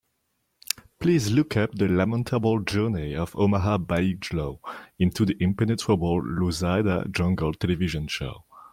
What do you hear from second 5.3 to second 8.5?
Impenetrable Loisaida Jungle television show.